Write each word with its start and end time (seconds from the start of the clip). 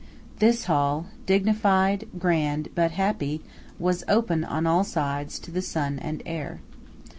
This 0.39 0.65
hall, 0.65 1.05
dignified, 1.27 2.07
grand, 2.17 2.69
but 2.73 2.89
happy, 2.89 3.41
was 3.77 4.03
open 4.07 4.43
on 4.43 4.65
all 4.65 4.83
sides 4.83 5.37
to 5.37 5.51
the 5.51 5.61
sun 5.61 5.99
and 5.99 6.23
air. 6.25 6.59